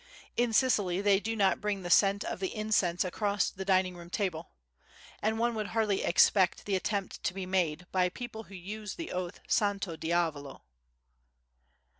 [0.35, 4.09] In Sicily they do not bring the scent of the incense across the dining room
[4.09, 4.49] table.
[5.21, 9.11] And one would hardly expect the attempt to be made by people who use the
[9.11, 10.63] oath "Santo Diavolo."